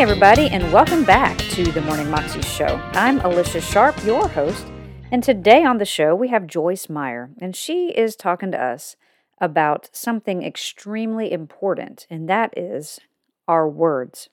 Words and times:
Hey, 0.00 0.04
everybody, 0.04 0.48
and 0.48 0.72
welcome 0.72 1.04
back 1.04 1.36
to 1.50 1.62
the 1.62 1.82
Morning 1.82 2.08
Moxie 2.08 2.40
Show. 2.40 2.80
I'm 2.94 3.20
Alicia 3.20 3.60
Sharp, 3.60 4.02
your 4.02 4.28
host, 4.28 4.64
and 5.12 5.22
today 5.22 5.62
on 5.62 5.76
the 5.76 5.84
show 5.84 6.14
we 6.14 6.28
have 6.28 6.46
Joyce 6.46 6.88
Meyer, 6.88 7.28
and 7.38 7.54
she 7.54 7.90
is 7.90 8.16
talking 8.16 8.50
to 8.52 8.58
us 8.58 8.96
about 9.42 9.90
something 9.92 10.42
extremely 10.42 11.30
important, 11.30 12.06
and 12.08 12.30
that 12.30 12.56
is 12.56 13.00
our 13.46 13.68
words. 13.68 14.30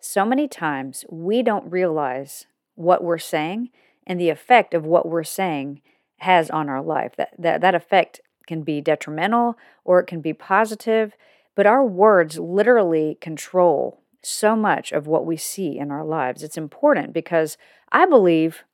So 0.00 0.24
many 0.24 0.48
times 0.48 1.04
we 1.10 1.42
don't 1.42 1.70
realize 1.70 2.46
what 2.74 3.04
we're 3.04 3.18
saying 3.18 3.68
and 4.06 4.18
the 4.18 4.30
effect 4.30 4.72
of 4.72 4.86
what 4.86 5.06
we're 5.06 5.22
saying 5.22 5.82
has 6.20 6.48
on 6.48 6.70
our 6.70 6.80
life. 6.80 7.12
That, 7.16 7.34
that, 7.38 7.60
that 7.60 7.74
effect 7.74 8.22
can 8.46 8.62
be 8.62 8.80
detrimental 8.80 9.58
or 9.84 10.00
it 10.00 10.06
can 10.06 10.22
be 10.22 10.32
positive, 10.32 11.12
but 11.54 11.66
our 11.66 11.84
words 11.84 12.38
literally 12.38 13.18
control 13.20 14.00
so 14.22 14.54
much 14.56 14.92
of 14.92 15.06
what 15.06 15.26
we 15.26 15.36
see 15.36 15.78
in 15.78 15.90
our 15.90 16.04
lives. 16.04 16.42
It's 16.42 16.58
important 16.58 17.12
because 17.12 17.56
I 17.90 18.06
believe 18.06 18.64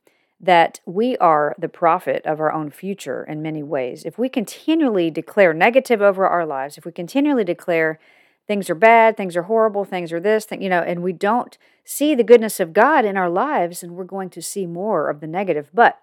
that 0.41 0.81
we 0.85 1.17
are 1.17 1.55
the 1.59 1.69
prophet 1.69 2.25
of 2.27 2.41
our 2.41 2.53
own 2.53 2.71
future 2.71 3.25
in 3.25 3.41
many 3.41 3.63
ways. 3.63 4.05
If 4.05 4.19
we 4.19 4.29
continually 4.29 5.11
declare 5.11 5.55
negative 5.55 6.03
over 6.03 6.27
our 6.27 6.45
lives, 6.45 6.77
if 6.77 6.85
we 6.85 6.93
continually 6.93 7.45
declare 7.45 7.99
things 8.47 8.69
are 8.69 8.75
bad, 8.75 9.17
things 9.17 9.37
are 9.37 9.45
horrible, 9.45 9.85
things 9.85 10.13
are 10.13 10.21
this, 10.21 10.45
thing, 10.45 10.63
you 10.63 10.69
know, 10.69 10.83
and 10.83 11.03
we 11.03 11.13
don't 11.13 11.57
see 11.85 12.15
the 12.15 12.25
goodness 12.25 12.61
of 12.61 12.73
God 12.73 13.05
in 13.05 13.17
our 13.17 13.31
lives, 13.31 13.83
and 13.83 13.93
we're 13.93 14.05
going 14.05 14.31
to 14.31 14.43
see 14.43 14.67
more 14.67 15.09
of 15.09 15.21
the 15.21 15.27
negative. 15.27 15.71
But 15.73 15.99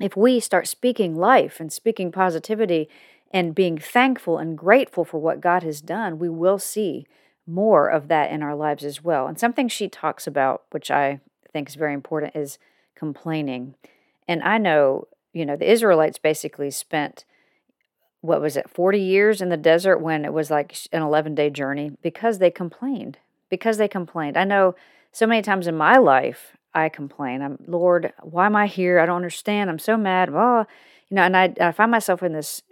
if 0.00 0.16
we 0.16 0.40
start 0.40 0.66
speaking 0.66 1.14
life 1.14 1.60
and 1.60 1.72
speaking 1.72 2.10
positivity 2.12 2.88
and 3.32 3.54
being 3.54 3.78
thankful 3.78 4.38
and 4.38 4.56
grateful 4.56 5.04
for 5.04 5.18
what 5.18 5.40
God 5.40 5.62
has 5.62 5.80
done, 5.80 6.18
we 6.18 6.28
will 6.28 6.58
see 6.58 7.06
more 7.48 7.88
of 7.88 8.08
that 8.08 8.30
in 8.30 8.42
our 8.42 8.54
lives 8.54 8.84
as 8.84 9.02
well. 9.02 9.26
And 9.26 9.40
something 9.40 9.68
she 9.68 9.88
talks 9.88 10.26
about, 10.26 10.62
which 10.70 10.90
I 10.90 11.20
think 11.52 11.68
is 11.68 11.74
very 11.74 11.94
important, 11.94 12.36
is 12.36 12.58
complaining. 12.94 13.74
And 14.28 14.42
I 14.42 14.58
know, 14.58 15.08
you 15.32 15.46
know, 15.46 15.56
the 15.56 15.70
Israelites 15.70 16.18
basically 16.18 16.70
spent 16.70 17.24
what 18.20 18.40
was 18.40 18.56
it, 18.56 18.68
40 18.68 19.00
years 19.00 19.40
in 19.40 19.48
the 19.48 19.56
desert 19.56 19.98
when 19.98 20.24
it 20.24 20.32
was 20.32 20.50
like 20.50 20.76
an 20.92 21.02
11 21.02 21.34
day 21.34 21.50
journey 21.50 21.92
because 22.02 22.38
they 22.38 22.50
complained. 22.50 23.18
Because 23.48 23.78
they 23.78 23.88
complained. 23.88 24.36
I 24.36 24.44
know 24.44 24.74
so 25.12 25.26
many 25.26 25.40
times 25.40 25.66
in 25.66 25.76
my 25.76 25.96
life, 25.96 26.56
I 26.74 26.88
complain. 26.88 27.40
I'm, 27.40 27.58
Lord, 27.66 28.12
why 28.22 28.46
am 28.46 28.56
I 28.56 28.66
here? 28.66 28.98
I 28.98 29.06
don't 29.06 29.16
understand. 29.16 29.70
I'm 29.70 29.78
so 29.78 29.96
mad. 29.96 30.30
Oh, 30.32 30.66
you 31.08 31.14
know, 31.14 31.22
and 31.22 31.36
I, 31.36 31.54
I 31.60 31.72
find 31.72 31.90
myself 31.90 32.22
in 32.22 32.32
this 32.32 32.62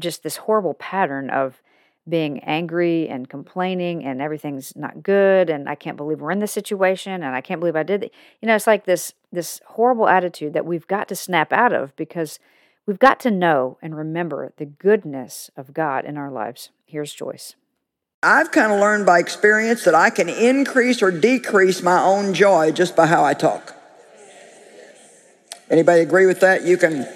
just 0.00 0.22
this 0.22 0.38
horrible 0.38 0.74
pattern 0.74 1.30
of 1.30 1.62
being 2.08 2.38
angry 2.40 3.08
and 3.08 3.28
complaining 3.28 4.04
and 4.04 4.20
everything's 4.20 4.76
not 4.76 5.02
good 5.02 5.48
and 5.48 5.68
I 5.68 5.74
can't 5.74 5.96
believe 5.96 6.20
we're 6.20 6.30
in 6.30 6.38
this 6.38 6.52
situation 6.52 7.22
and 7.22 7.34
I 7.34 7.40
can't 7.40 7.60
believe 7.60 7.76
I 7.76 7.82
did. 7.82 8.10
You 8.42 8.48
know, 8.48 8.54
it's 8.54 8.66
like 8.66 8.84
this 8.84 9.14
this 9.32 9.60
horrible 9.66 10.08
attitude 10.08 10.52
that 10.52 10.66
we've 10.66 10.86
got 10.86 11.08
to 11.08 11.16
snap 11.16 11.52
out 11.52 11.72
of 11.72 11.96
because 11.96 12.38
we've 12.86 12.98
got 12.98 13.20
to 13.20 13.30
know 13.30 13.78
and 13.80 13.96
remember 13.96 14.52
the 14.58 14.66
goodness 14.66 15.50
of 15.56 15.72
God 15.72 16.04
in 16.04 16.16
our 16.16 16.30
lives. 16.30 16.70
Here's 16.84 17.12
Joyce. 17.12 17.56
I've 18.22 18.52
kind 18.52 18.72
of 18.72 18.80
learned 18.80 19.06
by 19.06 19.18
experience 19.18 19.84
that 19.84 19.94
I 19.94 20.10
can 20.10 20.28
increase 20.28 21.02
or 21.02 21.10
decrease 21.10 21.82
my 21.82 22.02
own 22.02 22.32
joy 22.32 22.72
just 22.72 22.96
by 22.96 23.06
how 23.06 23.24
I 23.24 23.34
talk. 23.34 23.74
Anybody 25.70 26.02
agree 26.02 26.26
with 26.26 26.40
that? 26.40 26.64
You 26.64 26.76
can 26.76 27.08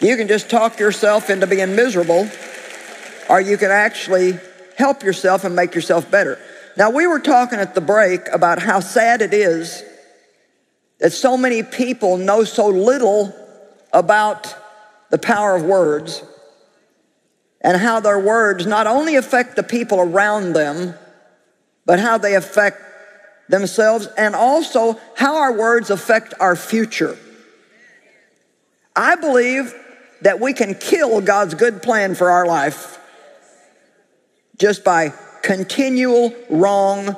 you 0.00 0.16
can 0.16 0.28
just 0.28 0.50
talk 0.50 0.78
yourself 0.78 1.30
into 1.30 1.46
being 1.46 1.74
miserable 1.74 2.28
or 3.28 3.40
you 3.40 3.56
can 3.56 3.70
actually 3.70 4.38
help 4.76 5.02
yourself 5.02 5.44
and 5.44 5.56
make 5.56 5.74
yourself 5.74 6.10
better. 6.10 6.38
Now, 6.76 6.90
we 6.90 7.06
were 7.06 7.20
talking 7.20 7.58
at 7.58 7.74
the 7.74 7.80
break 7.80 8.28
about 8.32 8.60
how 8.60 8.80
sad 8.80 9.22
it 9.22 9.32
is 9.32 9.82
that 10.98 11.12
so 11.12 11.36
many 11.36 11.62
people 11.62 12.16
know 12.16 12.44
so 12.44 12.68
little 12.68 13.34
about 13.92 14.54
the 15.10 15.18
power 15.18 15.56
of 15.56 15.62
words 15.62 16.22
and 17.60 17.76
how 17.76 18.00
their 18.00 18.18
words 18.18 18.66
not 18.66 18.86
only 18.86 19.16
affect 19.16 19.56
the 19.56 19.62
people 19.62 20.00
around 20.00 20.52
them, 20.52 20.94
but 21.84 21.98
how 21.98 22.18
they 22.18 22.34
affect 22.34 22.82
themselves 23.48 24.08
and 24.18 24.34
also 24.34 24.98
how 25.16 25.36
our 25.36 25.52
words 25.52 25.90
affect 25.90 26.34
our 26.40 26.56
future. 26.56 27.16
I 28.94 29.16
believe 29.16 29.74
that 30.22 30.40
we 30.40 30.52
can 30.52 30.74
kill 30.74 31.20
God's 31.20 31.54
good 31.54 31.82
plan 31.82 32.14
for 32.14 32.30
our 32.30 32.46
life 32.46 32.98
just 34.58 34.84
by 34.84 35.12
continual 35.42 36.34
wrong 36.48 37.16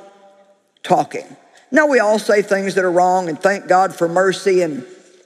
talking. 0.82 1.24
Now, 1.70 1.86
we 1.86 1.98
all 1.98 2.18
say 2.18 2.42
things 2.42 2.74
that 2.74 2.84
are 2.84 2.90
wrong 2.90 3.28
and 3.28 3.38
thank 3.38 3.68
God 3.68 3.94
for 3.94 4.08
mercy 4.08 4.62
and, 4.62 4.84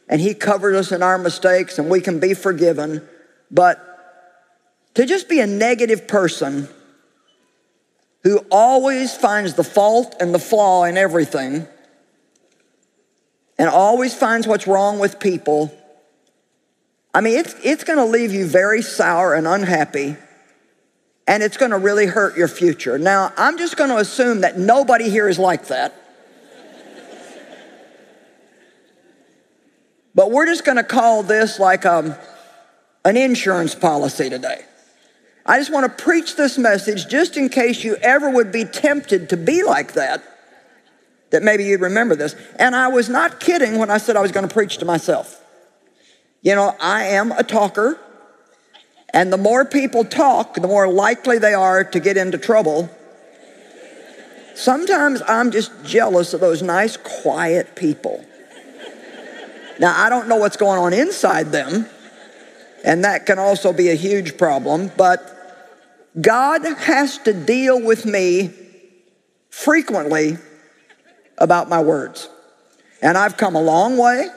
and 0.08 0.20
He 0.20 0.34
covers 0.34 0.76
us 0.76 0.92
in 0.92 1.02
our 1.02 1.18
mistakes 1.18 1.78
and 1.78 1.88
we 1.88 2.00
can 2.00 2.20
be 2.20 2.34
forgiven. 2.34 3.06
But 3.50 3.80
to 4.94 5.06
just 5.06 5.28
be 5.28 5.40
a 5.40 5.46
negative 5.46 6.08
person 6.08 6.68
who 8.24 8.38
always 8.50 9.16
finds 9.16 9.54
the 9.54 9.64
fault 9.64 10.16
and 10.20 10.34
the 10.34 10.38
flaw 10.38 10.84
in 10.84 10.96
everything 10.96 11.66
and 13.58 13.68
always 13.68 14.14
finds 14.14 14.46
what's 14.46 14.66
wrong 14.66 14.98
with 14.98 15.20
people, 15.20 15.72
I 17.14 17.20
mean, 17.20 17.38
it's, 17.38 17.54
it's 17.62 17.84
going 17.84 17.98
to 17.98 18.04
leave 18.04 18.32
you 18.32 18.46
very 18.46 18.82
sour 18.82 19.34
and 19.34 19.46
unhappy 19.46 20.16
and 21.26 21.42
it's 21.42 21.56
to 21.70 21.78
really 21.78 22.06
hurt 22.06 22.36
your 22.36 22.48
future. 22.48 22.98
Now, 22.98 23.32
I'm 23.36 23.58
just 23.58 23.76
to 23.90 23.98
assume 23.98 24.40
that 24.40 24.58
nobody 24.58 25.08
here 25.08 25.28
is 25.28 25.38
like 25.38 25.68
that. 25.68 25.94
but 30.14 30.30
we're 30.30 30.46
just 30.46 30.64
to 30.76 30.84
call 30.84 31.22
this 31.22 31.58
like 31.58 31.86
um, 31.86 32.14
an 33.04 33.16
insurance 33.16 33.74
policy 33.74 34.28
today. 34.28 34.64
I 35.44 35.58
just 35.58 35.72
want 35.72 35.86
to 35.86 36.02
preach 36.04 36.36
this 36.36 36.56
message 36.56 37.08
just 37.08 37.36
in 37.36 37.48
case 37.48 37.82
you 37.82 37.96
ever 37.96 38.30
would 38.30 38.52
be 38.52 38.64
tempted 38.64 39.30
to 39.30 39.36
be 39.36 39.64
like 39.64 39.94
that, 39.94 40.22
that 41.30 41.42
maybe 41.42 41.64
you'd 41.64 41.80
remember 41.80 42.14
this. 42.14 42.36
And 42.56 42.76
I 42.76 42.88
was 42.88 43.08
not 43.08 43.40
kidding 43.40 43.78
when 43.78 43.90
I 43.90 43.98
said 43.98 44.16
I 44.16 44.20
was 44.20 44.30
to 44.46 44.52
preach 44.52 44.78
to 44.78 44.84
myself. 44.84 45.40
You 46.42 46.54
know, 46.54 46.76
I 46.80 47.04
am 47.04 47.32
a 47.32 47.42
talker. 47.42 47.98
And 49.12 49.32
the 49.32 49.36
more 49.36 49.64
people 49.64 50.04
talk, 50.04 50.54
the 50.54 50.66
more 50.66 50.88
likely 50.88 51.38
they 51.38 51.54
are 51.54 51.84
to 51.84 52.00
get 52.00 52.16
into 52.16 52.38
trouble. 52.38 52.90
Sometimes 54.54 55.22
I'm 55.26 55.50
just 55.50 55.70
jealous 55.84 56.34
of 56.34 56.40
those 56.40 56.62
nice, 56.62 56.96
quiet 56.96 57.74
people. 57.74 58.24
Now, 59.78 59.94
I 59.96 60.08
don't 60.08 60.28
know 60.28 60.36
what's 60.36 60.56
going 60.56 60.78
on 60.78 60.92
inside 60.92 61.52
them, 61.52 61.86
and 62.84 63.04
that 63.04 63.26
can 63.26 63.38
also 63.38 63.72
be 63.72 63.90
a 63.90 63.94
huge 63.94 64.36
problem, 64.38 64.90
but 64.96 65.28
God 66.20 66.64
has 66.64 67.18
to 67.18 67.32
deal 67.32 67.80
with 67.80 68.04
me 68.04 68.50
frequently 69.50 70.36
about 71.38 71.68
my 71.68 71.80
words. 71.80 72.28
And 73.00 73.18
I've 73.18 73.36
come 73.36 73.56
a 73.56 73.62
long 73.62 73.96
way, 73.96 74.28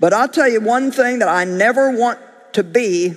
but 0.00 0.12
I'll 0.12 0.28
tell 0.28 0.48
you 0.48 0.60
one 0.60 0.90
thing 0.90 1.18
that 1.18 1.28
I 1.28 1.44
never 1.44 1.90
want 1.90 2.18
to 2.54 2.62
be 2.62 3.14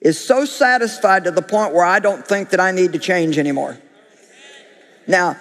is 0.00 0.18
so 0.18 0.44
satisfied 0.44 1.24
to 1.24 1.30
the 1.30 1.42
point 1.42 1.74
where 1.74 1.84
I 1.84 1.98
don't 1.98 2.26
think 2.26 2.50
that 2.50 2.60
I 2.60 2.70
need 2.70 2.92
to 2.94 2.98
change 2.98 3.38
anymore. 3.38 3.78
Now, 5.06 5.36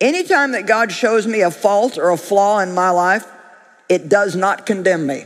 anytime 0.00 0.52
that 0.52 0.66
God 0.66 0.92
shows 0.92 1.26
me 1.26 1.40
a 1.40 1.50
fault 1.50 1.98
or 1.98 2.10
a 2.10 2.16
flaw 2.16 2.60
in 2.60 2.74
my 2.74 2.90
life, 2.90 3.26
it 3.88 4.08
does 4.08 4.36
not 4.36 4.66
condemn 4.66 5.06
me. 5.06 5.24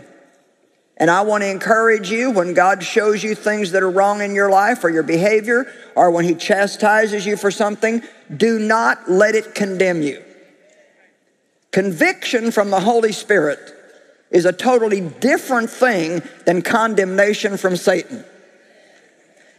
And 0.97 1.11
I 1.11 1.23
want 1.23 1.43
to 1.43 1.51
encourage 1.51 2.11
you 2.11 2.31
when 2.31 2.55
God 2.55 2.83
shows 2.83 3.25
you 3.25 3.35
things 3.35 3.73
that 3.73 3.83
are 3.83 3.91
wrong 3.91 4.21
in 4.21 4.35
your 4.35 4.51
life 4.51 4.85
or 4.85 4.91
your 4.91 5.03
behavior, 5.03 5.67
or 5.97 6.11
when 6.11 6.25
He 6.25 6.35
chastises 6.35 7.27
you 7.27 7.37
for 7.37 7.51
something, 7.51 8.03
do 8.35 8.59
not 8.59 9.11
let 9.11 9.35
it 9.35 9.55
condemn 9.55 10.03
you. 10.03 10.23
Conviction 11.73 12.53
from 12.53 12.71
the 12.71 12.81
Holy 12.81 13.13
Spirit 13.13 13.59
is 14.33 14.47
a 14.47 14.53
totally 14.53 15.01
different 15.01 15.71
thing 15.71 16.23
than 16.47 16.63
condemnation 16.63 17.57
from 17.57 17.77
Satan. 17.77 18.25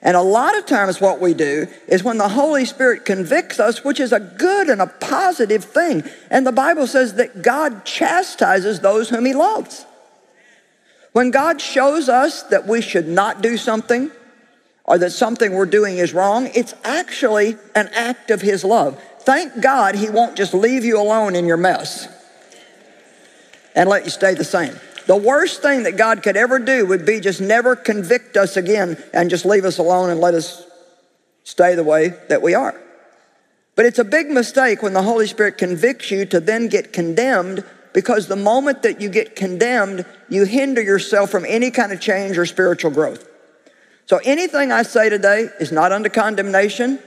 And 0.02 0.18
a 0.18 0.22
lot 0.22 0.58
of 0.58 0.66
times, 0.66 1.00
what 1.00 1.22
we 1.22 1.34
do 1.34 1.68
is 1.88 2.04
when 2.04 2.18
the 2.18 2.28
Holy 2.28 2.66
Spirit 2.66 3.06
convicts 3.06 3.58
us, 3.58 3.86
which 3.86 4.02
is 4.02 4.12
a 4.12 4.20
good 4.20 4.68
and 4.68 4.82
a 4.82 4.88
positive 4.88 5.64
thing. 5.64 6.04
And 6.30 6.46
the 6.46 6.52
Bible 6.52 6.88
says 6.88 7.14
that 7.14 7.42
God 7.42 7.86
chastises 7.86 8.82
those 8.82 9.10
whom 9.10 9.24
He 9.24 9.34
loves. 9.34 9.86
When 11.14 11.32
God 11.32 11.62
shows 11.62 12.10
us 12.10 12.44
that 12.44 12.68
we 12.68 12.82
should 12.82 13.08
not 13.08 13.42
do 13.42 13.56
something 13.56 14.12
or 14.84 14.98
that 14.98 15.12
something 15.12 15.54
we're 15.54 15.66
doing 15.66 16.00
is 16.00 16.14
wrong, 16.14 16.50
it's 16.54 16.74
actually 16.84 17.56
an 17.74 17.88
act 17.94 18.30
of 18.30 18.42
His 18.42 18.66
love. 18.66 19.02
Thank 19.20 19.62
God 19.62 19.96
He 19.96 20.10
won't 20.10 20.36
just 20.36 20.54
leave 20.54 20.84
you 20.84 21.00
alone 21.00 21.36
in 21.36 21.46
your 21.46 21.56
mess 21.56 22.10
and 23.76 23.90
let 23.90 24.04
you 24.04 24.10
stay 24.10 24.34
the 24.34 24.44
same. 24.44 24.76
The 25.06 25.18
worst 25.18 25.62
thing 25.62 25.84
that 25.84 25.98
God 25.98 26.24
could 26.24 26.38
ever 26.38 26.60
do 26.60 26.86
would 26.86 27.06
be 27.06 27.20
just 27.20 27.42
never 27.42 27.76
convict 27.76 28.38
us 28.38 28.56
again 28.56 29.02
and 29.14 29.30
just 29.30 29.46
leave 29.46 29.66
us 29.66 29.78
alone 29.78 30.10
and 30.10 30.20
let 30.20 30.34
us 30.34 30.66
stay 31.44 31.76
the 31.76 31.84
way 31.84 32.14
that 32.30 32.42
we 32.42 32.54
are. 32.54 32.80
But 33.76 33.86
it's 33.86 34.00
a 34.00 34.06
big 34.06 34.30
mistake 34.30 34.82
when 34.82 34.94
the 34.94 35.02
Holy 35.02 35.28
Spirit 35.28 35.58
convicts 35.58 36.12
you 36.12 36.26
to 36.26 36.40
then 36.40 36.68
get 36.68 36.94
condemned 36.94 37.66
because 37.92 38.28
the 38.28 38.36
moment 38.36 38.84
that 38.84 39.02
you 39.02 39.10
get 39.10 39.36
condemned, 39.36 40.06
you 40.30 40.46
hinder 40.46 40.82
yourself 40.82 41.30
from 41.30 41.46
any 41.48 41.70
kind 41.70 41.92
of 41.92 42.00
change 42.00 42.38
or 42.38 42.46
spiritual 42.46 42.92
growth. 42.92 43.28
So 44.06 44.20
anything 44.24 44.72
I 44.72 44.84
say 44.84 45.10
today 45.10 45.50
is 45.60 45.72
not 45.72 45.92
under 45.92 46.10
condemnation. 46.10 47.00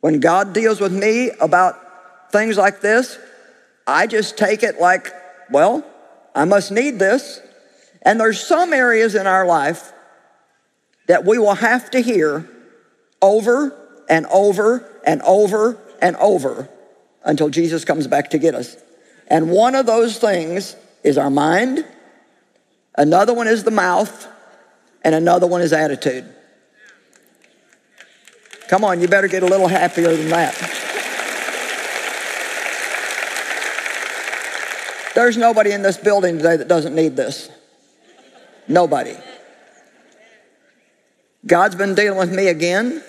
When 0.00 0.20
God 0.20 0.52
deals 0.52 0.80
with 0.80 0.92
me 0.92 1.30
about 1.40 2.32
things 2.32 2.56
like 2.56 2.80
this, 2.80 3.18
I 3.86 4.06
just 4.06 4.36
take 4.36 4.62
it 4.62 4.80
like, 4.80 5.12
well, 5.50 5.84
I 6.34 6.44
must 6.44 6.70
need 6.70 6.98
this. 6.98 7.40
And 8.02 8.20
there's 8.20 8.40
some 8.40 8.72
areas 8.72 9.14
in 9.14 9.26
our 9.26 9.46
life 9.46 9.92
that 11.08 11.24
we 11.24 11.38
will 11.38 11.54
have 11.54 11.90
to 11.90 12.00
hear 12.00 12.48
over 13.20 13.76
and 14.08 14.26
over 14.26 14.88
and 15.04 15.20
over 15.22 15.78
and 16.00 16.16
over 16.16 16.68
until 17.24 17.48
Jesus 17.48 17.84
comes 17.84 18.06
back 18.06 18.30
to 18.30 18.38
get 18.38 18.54
us. 18.54 18.76
And 19.26 19.50
one 19.50 19.74
of 19.74 19.86
those 19.86 20.18
things 20.18 20.76
is 21.02 21.18
our 21.18 21.30
mind, 21.30 21.84
another 22.96 23.34
one 23.34 23.46
is 23.46 23.64
the 23.64 23.70
mouth, 23.70 24.26
and 25.02 25.14
another 25.14 25.46
one 25.46 25.60
is 25.60 25.72
attitude. 25.72 26.24
Come 28.68 28.84
on, 28.84 29.00
you 29.00 29.08
better 29.08 29.28
get 29.28 29.42
a 29.42 29.46
little 29.46 29.68
happier 29.68 30.14
than 30.14 30.28
that. 30.28 30.87
There's 35.18 35.36
nobody 35.36 35.72
in 35.72 35.82
this 35.82 35.96
building 35.96 36.36
today 36.36 36.58
that 36.58 36.68
doesn't 36.68 36.94
need 36.94 37.16
this. 37.16 37.50
Nobody. 38.68 39.16
God's 41.44 41.74
been 41.74 41.96
dealing 41.96 42.20
with 42.20 42.32
me 42.32 42.46
again 42.46 43.02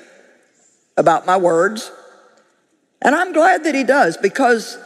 about 0.97 1.27
my 1.27 1.37
words. 1.37 1.91
And 2.99 3.13
I'm 3.13 3.31
glad 3.31 3.63
that 3.65 3.75
He 3.75 3.83
does 3.83 4.17
because 4.17 4.79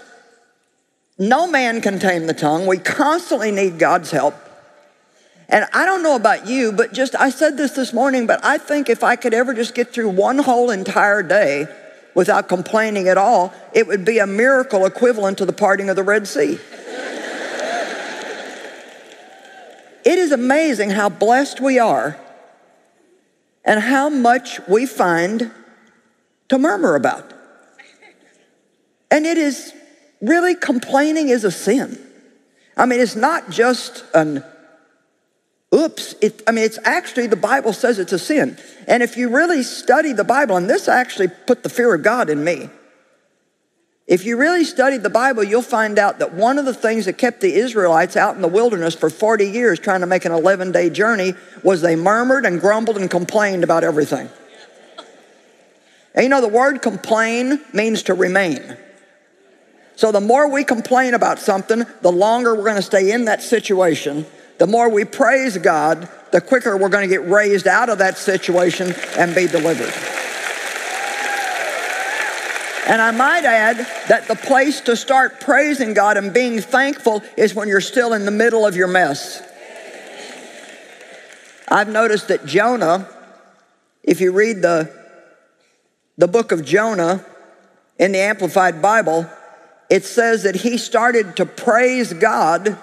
no 1.18 1.48
man 1.48 1.80
can 1.80 1.98
tame 1.98 2.28
the 2.28 2.34
tongue. 2.34 2.68
We 2.68 2.78
constantly 2.78 3.52
need 3.52 3.80
God's 3.80 4.12
help. 4.12 4.36
And 5.48 5.66
I 5.72 5.86
don't 5.86 6.04
know 6.04 6.18
about 6.18 6.46
you, 6.46 6.74
but 6.74 6.92
just 6.92 7.16
I 7.16 7.30
said 7.30 7.56
this 7.56 7.72
this 7.72 7.94
morning, 7.94 8.28
but 8.28 8.44
I 8.44 8.58
think 8.58 8.90
if 8.90 9.02
I 9.02 9.16
could 9.16 9.34
ever 9.34 9.54
just 9.54 9.76
get 9.76 9.94
through 9.94 10.10
one 10.10 10.40
whole 10.40 10.72
entire 10.72 11.24
day 11.24 11.68
without 12.16 12.50
complaining 12.50 13.08
at 13.08 13.18
all, 13.18 13.54
it 13.74 13.88
would 13.88 14.04
be 14.04 14.20
a 14.20 14.28
miracle 14.28 14.86
equivalent 14.86 15.38
to 15.38 15.46
the 15.46 15.54
parting 15.54 15.90
of 15.90 15.96
the 15.96 16.04
Red 16.04 16.28
Sea. 16.28 16.60
It 20.06 20.20
is 20.20 20.32
amazing 20.32 20.90
how 20.90 21.10
blessed 21.10 21.60
we 21.62 21.80
are 21.80 22.20
and 23.66 23.80
how 23.80 24.10
much 24.10 24.60
we 24.68 24.86
find 24.86 25.52
to 26.50 26.58
murmur 26.58 26.96
about. 26.96 27.34
And 29.10 29.26
it 29.26 29.38
is 29.38 29.74
really 30.22 30.56
complaining 30.56 31.30
is 31.30 31.44
a 31.44 31.52
sin. 31.52 32.00
I 32.76 32.86
mean, 32.86 33.00
it's 33.00 33.16
not 33.16 33.50
just 33.50 34.04
an 34.14 34.44
oops. 35.74 36.16
It, 36.22 36.42
I 36.48 36.52
mean, 36.52 36.64
it's 36.64 36.80
actually, 36.84 37.28
the 37.28 37.36
Bible 37.36 37.74
says 37.74 38.00
it's 38.00 38.14
a 38.14 38.20
sin. 38.20 38.58
And 38.88 39.04
if 39.04 39.18
you 39.18 39.30
really 39.30 39.64
study 39.64 40.14
the 40.14 40.24
Bible, 40.24 40.58
and 40.58 40.70
this 40.70 40.88
actually 40.88 41.28
put 41.28 41.64
the 41.64 41.70
fear 41.70 41.94
of 41.94 42.04
God 42.04 42.30
in 42.30 42.44
me. 42.44 42.70
If 44.06 44.26
you 44.26 44.36
really 44.36 44.66
study 44.66 44.98
the 44.98 45.10
Bible, 45.10 45.44
you'll 45.44 45.62
find 45.62 45.98
out 45.98 46.20
that 46.20 46.34
one 46.34 46.60
of 46.60 46.66
the 46.66 46.74
things 46.74 47.06
that 47.06 47.18
kept 47.18 47.40
the 47.40 47.54
Israelites 47.54 48.18
out 48.18 48.36
in 48.36 48.42
the 48.42 48.50
wilderness 48.50 48.96
for 48.96 49.10
40 49.10 49.50
years 49.50 49.80
trying 49.80 50.02
to 50.02 50.08
make 50.08 50.26
an 50.26 50.34
11 50.34 50.74
day 50.74 50.90
journey 50.90 51.34
was 51.64 51.82
they 51.82 51.96
murmured 51.96 52.46
and 52.46 52.60
grumbled 52.60 52.98
and 52.98 53.10
complained 53.10 53.64
about 53.64 53.84
everything. 53.86 54.28
And 56.14 56.24
you 56.24 56.30
know, 56.30 56.42
the 56.42 56.50
word 56.50 56.82
complain 56.82 57.62
means 57.72 58.04
to 58.04 58.14
remain. 58.14 58.78
So 59.96 60.12
the 60.12 60.22
more 60.22 60.50
we 60.50 60.66
complain 60.66 61.14
about 61.14 61.40
something, 61.40 61.86
the 62.02 62.12
longer 62.12 62.54
we're 62.56 62.64
going 62.64 62.76
to 62.76 62.82
stay 62.82 63.12
in 63.12 63.26
that 63.26 63.42
situation. 63.42 64.26
The 64.58 64.68
more 64.68 64.90
we 64.90 65.06
praise 65.06 65.58
God, 65.58 66.10
the 66.32 66.42
quicker 66.42 66.76
we're 66.78 66.90
going 66.90 67.08
to 67.08 67.16
get 67.16 67.28
raised 67.28 67.68
out 67.68 67.90
of 67.90 68.00
that 68.00 68.18
situation 68.18 68.94
and 69.18 69.34
be 69.34 69.48
delivered. 69.48 69.94
And 72.86 73.02
I 73.02 73.12
might 73.12 73.46
add 73.46 73.78
that 74.10 74.28
the 74.28 74.36
place 74.36 74.82
to 74.82 74.98
start 74.98 75.40
praising 75.40 75.94
God 75.94 76.18
and 76.18 76.34
being 76.34 76.60
thankful 76.60 77.24
is 77.38 77.56
when 77.56 77.70
you're 77.70 77.82
still 77.82 78.14
in 78.14 78.26
the 78.26 78.32
middle 78.32 78.66
of 78.66 78.76
your 78.76 78.88
mess. 78.88 79.42
I've 81.70 81.88
noticed 81.88 82.28
that 82.28 82.46
Jonah, 82.46 83.08
if 84.04 84.20
you 84.20 84.34
read 84.34 84.62
the, 84.62 84.92
the 86.18 86.28
book 86.28 86.52
of 86.52 86.66
Jonah 86.66 87.26
in 87.98 88.12
the 88.12 88.20
Amplified 88.20 88.82
Bible, 88.82 89.30
it 89.90 90.04
says 90.04 90.44
that 90.44 90.56
he 90.56 90.78
started 90.78 91.38
to 91.38 91.46
praise 91.46 92.12
God 92.12 92.78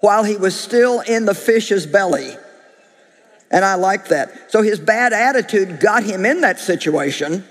while 0.00 0.22
he 0.22 0.36
was 0.36 0.58
still 0.58 1.00
in 1.00 1.24
the 1.24 1.34
fish's 1.34 1.86
belly. 1.86 2.36
And 3.50 3.64
I 3.64 3.74
like 3.74 4.08
that. 4.08 4.52
So 4.52 4.62
his 4.62 4.78
bad 4.78 5.12
attitude 5.12 5.80
got 5.80 6.04
him 6.04 6.24
in 6.24 6.42
that 6.42 6.60
situation. 6.60 7.44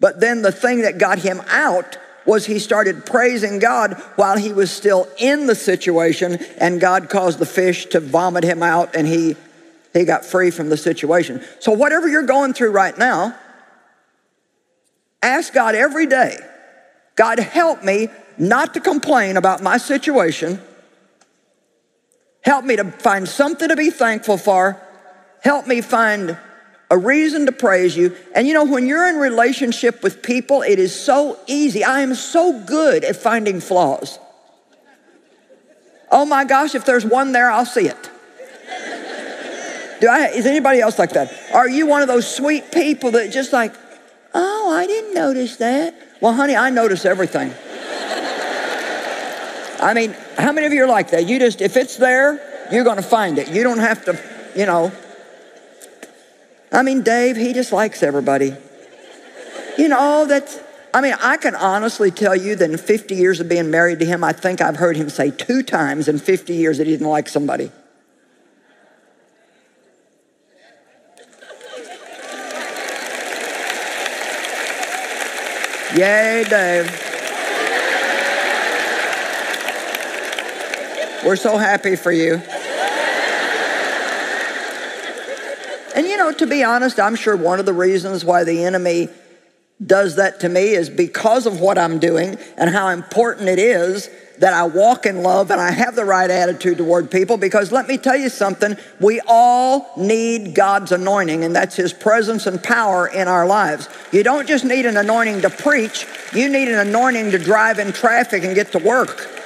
But 0.00 0.20
then 0.20 0.42
the 0.42 0.52
thing 0.52 0.82
that 0.82 0.98
got 0.98 1.18
him 1.18 1.40
out 1.48 1.98
was 2.26 2.46
he 2.46 2.58
started 2.58 3.06
praising 3.06 3.58
God 3.58 3.94
while 4.16 4.36
he 4.36 4.52
was 4.52 4.70
still 4.70 5.08
in 5.18 5.46
the 5.46 5.54
situation, 5.54 6.34
and 6.58 6.80
God 6.80 7.08
caused 7.08 7.38
the 7.38 7.46
fish 7.46 7.86
to 7.86 8.00
vomit 8.00 8.44
him 8.44 8.62
out, 8.62 8.96
and 8.96 9.06
he, 9.06 9.36
he 9.92 10.04
got 10.04 10.24
free 10.24 10.50
from 10.50 10.68
the 10.68 10.76
situation. 10.76 11.42
So, 11.60 11.72
whatever 11.72 12.08
you're 12.08 12.24
going 12.24 12.52
through 12.52 12.72
right 12.72 12.96
now, 12.98 13.36
ask 15.22 15.54
God 15.54 15.74
every 15.74 16.06
day 16.06 16.38
God, 17.14 17.38
help 17.38 17.82
me 17.82 18.08
not 18.38 18.74
to 18.74 18.80
complain 18.80 19.36
about 19.36 19.62
my 19.62 19.78
situation. 19.78 20.60
Help 22.42 22.64
me 22.64 22.76
to 22.76 22.84
find 22.84 23.26
something 23.26 23.68
to 23.68 23.76
be 23.76 23.90
thankful 23.90 24.36
for. 24.36 24.80
Help 25.42 25.66
me 25.66 25.80
find 25.80 26.36
a 26.90 26.96
reason 26.96 27.46
to 27.46 27.52
praise 27.52 27.96
you. 27.96 28.16
And 28.34 28.46
you 28.46 28.54
know, 28.54 28.64
when 28.64 28.86
you're 28.86 29.08
in 29.08 29.16
relationship 29.16 30.02
with 30.02 30.22
people, 30.22 30.62
it 30.62 30.78
is 30.78 30.98
so 30.98 31.38
easy. 31.46 31.84
I 31.84 32.00
am 32.00 32.14
so 32.14 32.60
good 32.60 33.04
at 33.04 33.16
finding 33.16 33.60
flaws. 33.60 34.18
Oh 36.10 36.24
my 36.24 36.44
gosh, 36.44 36.74
if 36.74 36.84
there's 36.84 37.04
one 37.04 37.32
there, 37.32 37.50
I'll 37.50 37.66
see 37.66 37.88
it. 37.88 38.10
Do 40.00 40.08
I, 40.08 40.28
is 40.28 40.46
anybody 40.46 40.80
else 40.80 40.98
like 40.98 41.12
that? 41.12 41.32
Are 41.54 41.68
you 41.68 41.86
one 41.86 42.02
of 42.02 42.08
those 42.08 42.32
sweet 42.32 42.70
people 42.70 43.12
that 43.12 43.32
just 43.32 43.52
like, 43.52 43.74
oh, 44.34 44.70
I 44.70 44.86
didn't 44.86 45.14
notice 45.14 45.56
that? 45.56 45.94
Well, 46.20 46.34
honey, 46.34 46.54
I 46.54 46.70
notice 46.70 47.04
everything. 47.04 47.52
I 49.80 49.92
mean, 49.94 50.14
how 50.38 50.52
many 50.52 50.66
of 50.66 50.72
you 50.72 50.84
are 50.84 50.88
like 50.88 51.10
that? 51.10 51.26
You 51.26 51.38
just, 51.38 51.60
if 51.60 51.76
it's 51.76 51.96
there, 51.96 52.68
you're 52.70 52.84
going 52.84 52.96
to 52.96 53.02
find 53.02 53.38
it. 53.38 53.50
You 53.50 53.62
don't 53.62 53.78
have 53.78 54.04
to, 54.04 54.18
you 54.54 54.66
know. 54.66 54.92
I 56.72 56.82
mean, 56.82 57.02
Dave, 57.02 57.36
he 57.36 57.52
just 57.52 57.72
likes 57.72 58.02
everybody. 58.02 58.54
You 59.78 59.88
know, 59.88 60.26
that's, 60.26 60.58
I 60.92 61.00
mean, 61.00 61.14
I 61.20 61.36
can 61.36 61.54
honestly 61.54 62.10
tell 62.10 62.34
you 62.34 62.56
that 62.56 62.70
in 62.70 62.76
50 62.76 63.14
years 63.14 63.40
of 63.40 63.48
being 63.48 63.70
married 63.70 63.98
to 64.00 64.06
him, 64.06 64.24
I 64.24 64.32
think 64.32 64.60
I've 64.60 64.76
heard 64.76 64.96
him 64.96 65.08
say 65.10 65.30
two 65.30 65.62
times 65.62 66.08
in 66.08 66.18
50 66.18 66.54
years 66.54 66.78
that 66.78 66.86
he 66.86 66.92
didn't 66.92 67.08
like 67.08 67.28
somebody. 67.28 67.70
Yay, 75.96 76.44
Dave. 76.48 76.90
We're 81.24 81.36
so 81.36 81.56
happy 81.56 81.96
for 81.96 82.12
you. 82.12 82.40
And 85.96 86.06
you 86.06 86.18
know, 86.18 86.30
to 86.30 86.46
be 86.46 86.62
honest, 86.62 87.00
I'm 87.00 87.16
sure 87.16 87.34
one 87.34 87.58
of 87.58 87.64
the 87.64 87.72
reasons 87.72 88.22
why 88.22 88.44
the 88.44 88.64
enemy 88.64 89.08
does 89.84 90.16
that 90.16 90.40
to 90.40 90.48
me 90.48 90.74
is 90.74 90.90
because 90.90 91.46
of 91.46 91.58
what 91.58 91.78
I'm 91.78 91.98
doing 91.98 92.36
and 92.58 92.68
how 92.68 92.88
important 92.88 93.48
it 93.48 93.58
is 93.58 94.10
that 94.38 94.52
I 94.52 94.64
walk 94.64 95.06
in 95.06 95.22
love 95.22 95.50
and 95.50 95.58
I 95.58 95.70
have 95.70 95.96
the 95.96 96.04
right 96.04 96.30
attitude 96.30 96.76
toward 96.76 97.10
people 97.10 97.38
because 97.38 97.72
let 97.72 97.88
me 97.88 97.96
tell 97.96 98.16
you 98.16 98.28
something, 98.28 98.76
we 99.00 99.22
all 99.26 99.90
need 99.96 100.54
God's 100.54 100.92
anointing 100.92 101.44
and 101.44 101.56
that's 101.56 101.76
His 101.76 101.94
presence 101.94 102.46
and 102.46 102.62
power 102.62 103.06
in 103.08 103.26
our 103.26 103.46
lives. 103.46 103.88
You 104.12 104.22
don't 104.22 104.46
just 104.46 104.66
need 104.66 104.84
an 104.84 104.98
anointing 104.98 105.40
to 105.42 105.50
preach, 105.50 106.06
you 106.34 106.50
need 106.50 106.68
an 106.68 106.86
anointing 106.86 107.30
to 107.30 107.38
drive 107.38 107.78
in 107.78 107.94
traffic 107.94 108.44
and 108.44 108.54
get 108.54 108.72
to 108.72 108.78
work 108.78 109.45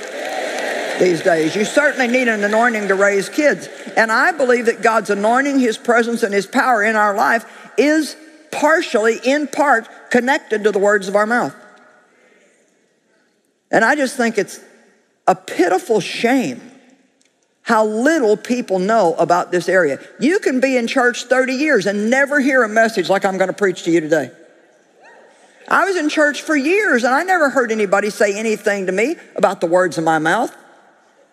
these 1.01 1.23
days. 1.23 1.57
You 1.57 1.65
certainly 1.65 2.07
need 2.07 2.29
an 2.29 2.45
anointing 2.45 2.89
to 2.89 2.95
raise 2.95 3.29
kids. 3.29 3.69
And 3.97 4.13
I 4.13 4.33
believe 4.33 4.67
that 4.67 4.83
God's 4.83 5.11
anointing, 5.11 5.59
His 5.59 5.77
presence, 5.77 6.23
and 6.23 6.33
His 6.33 6.47
power 6.47 6.85
in 6.85 6.95
our 6.95 7.17
life 7.17 7.45
is 7.77 8.17
partially, 8.53 9.19
in 9.25 9.49
part, 9.49 9.89
connected 10.11 10.65
to 10.65 10.73
the 10.73 10.79
words 10.79 11.09
of 11.09 11.17
our 11.17 11.27
mouth. 11.27 11.55
And 13.71 13.85
I 13.85 13.95
just 13.97 14.17
think 14.17 14.39
it's 14.39 14.61
a 15.27 15.35
pitiful 15.35 16.01
shame 16.01 16.61
how 17.63 17.85
little 17.87 18.37
people 18.37 18.79
know 18.79 19.15
about 19.15 19.53
this 19.53 19.69
area. 19.69 20.01
You 20.19 20.41
can 20.41 20.61
be 20.61 20.77
in 20.77 20.89
church 20.89 21.25
30 21.25 21.55
years 21.55 21.87
and 21.87 22.11
never 22.11 22.41
hear 22.41 22.65
a 22.65 22.69
message 22.69 23.09
like 23.09 23.25
I'm 23.25 23.39
going 23.39 23.49
to 23.49 23.55
preach 23.55 23.85
to 23.85 23.93
you 23.93 24.01
today. 24.01 24.33
I 25.69 25.85
was 25.85 25.97
in 25.97 26.09
church 26.09 26.43
for 26.43 26.57
years 26.57 27.05
and 27.05 27.15
I 27.15 27.23
never 27.23 27.49
heard 27.49 27.71
anybody 27.71 28.11
say 28.11 28.37
anything 28.37 28.87
to 28.87 28.93
me 28.93 29.15
about 29.37 29.61
the 29.61 29.67
words 29.67 29.99
of 29.99 30.05
my 30.05 30.19
mouth. 30.19 30.53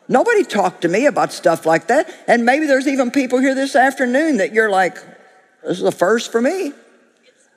Nobody 0.08 0.44
talked 0.44 0.82
to 0.82 0.88
me 0.88 1.06
about 1.06 1.34
stuff 1.34 1.66
like 1.66 1.88
that. 1.88 2.10
And 2.28 2.46
maybe 2.46 2.66
there's 2.66 2.88
even 2.88 3.12
people 3.12 3.40
here 3.40 3.56
this 3.56 3.76
afternoon 3.76 4.38
that 4.38 4.54
you're 4.54 4.70
like, 4.70 4.96
this 5.64 5.78
is 5.78 5.84
the 5.84 5.92
first 5.92 6.32
for 6.32 6.42
me. 6.42 6.72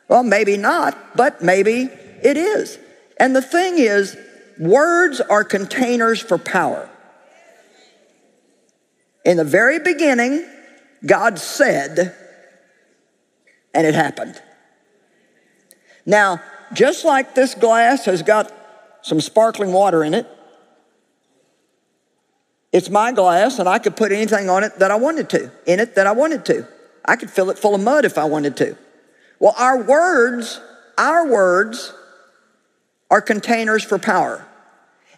Well, 0.09 0.25
maybe 0.25 0.57
not, 0.57 1.17
but 1.17 1.43
maybe 1.43 1.89
it 2.23 2.37
is. 2.37 2.79
And 3.19 3.37
the 3.37 3.43
thing 3.43 3.79
is, 3.79 4.17
words 4.59 5.21
are 5.21 5.45
containers 5.45 6.21
for 6.21 6.39
power. 6.39 6.89
In 9.25 9.37
the 9.37 9.45
very 9.45 9.79
beginning, 9.79 10.45
God 11.07 11.39
said, 11.39 12.17
and 13.73 13.87
it 13.87 13.95
happened. 13.95 14.41
Now, 16.05 16.43
just 16.73 17.05
like 17.05 17.35
this 17.35 17.55
glass 17.55 18.07
has 18.07 18.23
got 18.23 18.53
some 19.03 19.21
sparkling 19.21 19.73
water 19.73 20.03
in 20.03 20.15
it, 20.15 20.27
it's 22.73 22.89
my 22.89 23.13
glass, 23.13 23.59
and 23.59 23.69
I 23.69 23.79
could 23.79 23.97
put 23.97 24.13
anything 24.13 24.49
on 24.49 24.63
it 24.63 24.79
that 24.79 24.91
I 24.91 24.97
wanted 24.97 25.29
to, 25.31 25.51
in 25.67 25.81
it 25.81 25.97
that 25.97 26.07
I 26.07 26.13
wanted 26.13 26.45
to. 26.47 26.67
I 27.05 27.17
could 27.17 27.31
fill 27.31 27.51
it 27.51 27.59
full 27.59 27.75
of 27.75 27.81
mud 27.81 28.05
if 28.05 28.17
I 28.19 28.25
wanted 28.25 28.57
to. 28.59 28.77
Well, 29.41 29.55
our 29.59 29.83
words, 29.83 30.61
our 30.97 31.27
words 31.27 31.93
are 33.11 33.21
containers 33.21 33.83
for 33.83 33.99
power. 33.99 34.47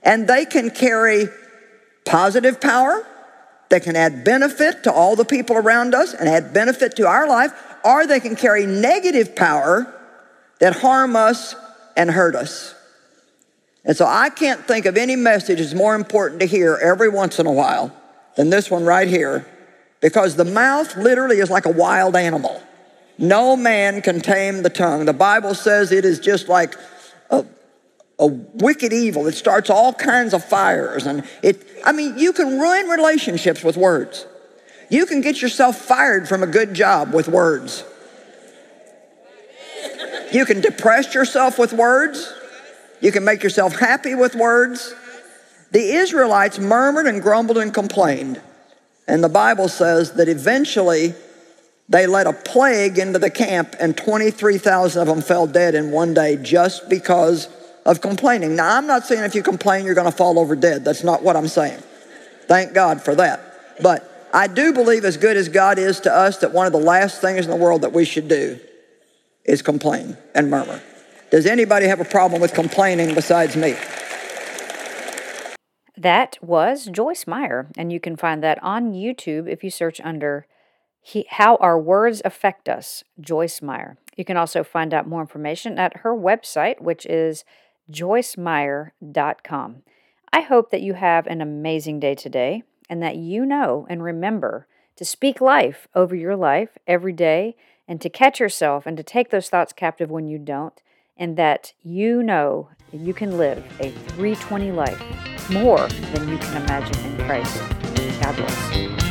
And 0.03 0.27
they 0.27 0.47
can 0.47 0.71
carry 0.71 1.27
positive 2.05 2.61
power, 2.61 3.07
they 3.69 3.81
can 3.81 3.97
add 3.97 4.25
benefit 4.25 4.85
to 4.85 4.93
all 4.93 5.17
the 5.17 5.25
people 5.25 5.57
around 5.57 5.95
us 5.95 6.15
and 6.15 6.29
add 6.29 6.53
benefit 6.53 6.97
to 6.97 7.07
our 7.07 7.29
life, 7.29 7.53
or 7.85 8.07
they 8.07 8.21
can 8.21 8.37
carry 8.37 8.67
negative 8.67 9.35
power 9.37 9.93
that 10.59 10.77
harm 10.77 11.17
us 11.17 11.55
and 11.97 12.11
hurt 12.11 12.35
us. 12.35 12.75
And 13.85 13.97
so 13.97 14.07
I 14.07 14.31
can't 14.31 14.65
think 14.67 14.87
of 14.87 14.97
any 14.97 15.17
message 15.17 15.59
that's 15.59 15.75
more 15.75 15.95
important 15.95 16.41
to 16.41 16.47
hear 16.47 16.79
every 16.81 17.09
once 17.09 17.39
in 17.39 17.47
a 17.47 17.53
while 17.53 17.95
than 18.37 18.49
this 18.49 18.71
one 18.71 18.85
right 18.85 19.09
here, 19.09 19.47
because 20.01 20.37
the 20.37 20.45
mouth 20.45 20.97
literally 20.97 21.39
is 21.39 21.51
like 21.51 21.67
a 21.67 21.73
wild 21.73 22.17
animal. 22.17 22.63
No 23.19 23.57
man 23.57 24.01
can 24.01 24.21
tame 24.21 24.63
the 24.63 24.71
tongue. 24.71 25.05
The 25.05 25.13
Bible 25.13 25.55
says 25.55 25.93
it 25.93 26.05
is 26.05 26.19
just 26.19 26.49
like 26.49 26.75
a, 27.31 27.45
a 28.19 28.27
wicked 28.27 28.93
evil. 28.93 29.27
It 29.27 29.35
starts 29.35 29.69
all 29.69 29.93
kinds 29.93 30.33
of 30.33 30.45
fires. 30.45 31.07
And 31.07 31.25
it, 31.43 31.67
I 31.85 31.93
mean, 31.93 32.19
you 32.19 32.33
can 32.33 32.59
ruin 32.59 32.87
relationships 32.87 33.63
with 33.63 33.77
words. 33.77 34.27
You 34.91 35.07
can 35.07 35.21
get 35.21 35.43
yourself 35.43 35.77
fired 35.77 36.29
from 36.29 36.43
a 36.43 36.47
good 36.47 36.75
job 36.75 37.13
with 37.13 37.29
words. 37.29 37.85
You 40.33 40.45
can 40.45 40.61
depress 40.61 41.15
yourself 41.15 41.59
with 41.59 41.73
words. 41.73 42.33
You 43.03 43.13
can 43.13 43.25
make 43.25 43.43
yourself 43.43 43.77
happy 43.77 44.15
with 44.15 44.35
words. 44.37 44.95
The 45.73 45.81
Israelites 45.81 46.59
murmured 46.59 47.07
and 47.07 47.21
grumbled 47.21 47.59
and 47.59 47.75
complained. 47.75 48.41
And 49.09 49.23
the 49.25 49.29
Bible 49.29 49.69
says 49.69 50.13
that 50.13 50.29
eventually 50.29 51.15
they 51.89 52.07
let 52.07 52.29
a 52.29 52.33
plague 52.33 52.99
into 52.99 53.19
the 53.19 53.29
camp, 53.29 53.75
and 53.81 53.97
23,000 53.97 55.03
of 55.03 55.09
them 55.09 55.21
fell 55.21 55.49
dead 55.49 55.75
in 55.75 55.91
one 55.91 56.15
day 56.15 56.37
just 56.37 56.89
because 56.89 57.49
of 57.85 58.01
complaining. 58.01 58.55
Now, 58.55 58.77
I'm 58.77 58.87
not 58.87 59.05
saying 59.05 59.25
if 59.25 59.35
you 59.35 59.43
complain, 59.43 59.85
you're 59.85 59.97
going 59.97 60.11
to 60.11 60.17
fall 60.17 60.39
over 60.39 60.55
dead. 60.55 60.85
That's 60.85 61.03
not 61.03 61.25
what 61.25 61.35
I'm 61.35 61.49
saying. 61.49 61.83
Thank 62.47 62.73
God 62.73 63.03
for 63.03 63.17
that. 63.17 63.41
But 63.83 64.29
I 64.33 64.47
do 64.47 64.73
believe, 64.73 65.05
as 65.05 65.17
good 65.17 65.37
as 65.37 65.49
God 65.49 65.79
is 65.79 65.99
to 66.01 66.15
us, 66.15 66.39
that 66.39 66.53
one 66.53 66.67
of 66.67 66.73
the 66.73 66.79
last 66.79 67.21
things 67.21 67.45
in 67.45 67.51
the 67.51 67.57
world 67.57 67.83
that 67.83 67.93
we 67.93 68.05
should 68.05 68.29
do 68.29 68.61
is 69.45 69.61
complain 69.61 70.17
and 70.37 70.49
murmur. 70.49 70.81
Does 71.33 71.47
anybody 71.47 71.87
have 71.87 71.99
a 71.99 72.05
problem 72.05 72.43
with 72.43 72.53
complaining 72.53 73.15
besides 73.15 73.57
me? 73.57 73.75
That 75.97 76.37
was 76.43 76.91
Joyce 76.93 77.27
Meyer, 77.27 77.69
and 77.75 77.91
you 77.91 77.99
can 77.99 78.17
find 78.17 78.43
that 78.43 78.63
on 78.63 78.93
YouTube 78.93 79.49
if 79.49 79.65
you 79.65 79.71
search 79.71 79.99
under 80.05 80.47
How 81.31 81.57
Our 81.57 81.81
Words 81.81 82.21
Affect 82.27 82.69
Us, 82.69 83.03
Joyce 83.19 83.63
Meyer. 83.63 83.97
You 84.15 84.27
can 84.27 84.37
also 84.37 84.63
find 84.63 84.93
out 84.93 85.09
more 85.09 85.23
information 85.23 85.79
at 85.79 86.01
her 86.01 86.15
website, 86.15 86.83
which 86.83 87.07
is 87.07 87.47
joycemeyer.com. 87.91 89.77
I 90.35 90.41
hope 90.43 90.71
that 90.71 90.83
you 90.83 90.93
have 90.93 91.27
an 91.27 91.41
amazing 91.41 91.99
day 91.99 92.15
today 92.15 92.63
and 92.91 93.03
that 93.03 93.17
you 93.17 93.47
know 93.47 93.87
and 93.89 94.03
remember 94.03 94.67
to 94.97 95.05
speak 95.07 95.41
life 95.41 95.89
over 95.95 96.15
your 96.15 96.37
life 96.37 96.77
every 96.87 97.15
day 97.15 97.57
and 97.89 98.03
to 98.03 98.11
catch 98.11 98.39
yourself 98.39 98.85
and 98.85 98.99
to 98.99 99.03
take 99.03 99.31
those 99.31 99.49
thoughts 99.49 99.73
captive 99.73 100.11
when 100.11 100.27
you 100.27 100.37
don't 100.37 100.83
and 101.17 101.37
that 101.37 101.73
you 101.83 102.23
know 102.23 102.69
that 102.91 102.99
you 102.99 103.15
can 103.15 103.39
live 103.39 103.65
a 103.81 103.91
320 103.91 104.73
life 104.73 105.51
more 105.51 105.87
than 105.89 106.29
you 106.29 106.39
can 106.39 106.63
imagine 106.63 107.05
in 107.05 107.27
Christ. 107.27 107.63
God 108.21 108.37
bless. 108.37 109.02